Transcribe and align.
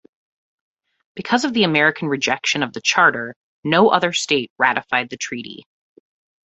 Because 1.13 1.45
of 1.45 1.53
the 1.53 1.63
American 1.63 2.07
rejection 2.07 2.63
of 2.63 2.73
the 2.73 2.81
Charter, 2.81 3.35
no 3.63 3.89
other 3.89 4.13
state 4.13 4.51
ratified 4.57 5.11
the 5.11 5.17
treaty. 5.17 5.67